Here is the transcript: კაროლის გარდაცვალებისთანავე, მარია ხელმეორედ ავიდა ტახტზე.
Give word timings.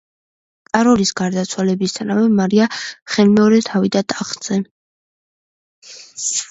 კაროლის 0.69 1.11
გარდაცვალებისთანავე, 1.19 2.23
მარია 2.39 2.71
ხელმეორედ 3.17 3.71
ავიდა 3.81 4.05
ტახტზე. 4.15 4.61